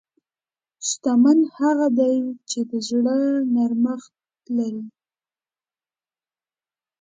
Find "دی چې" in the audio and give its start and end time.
1.99-2.59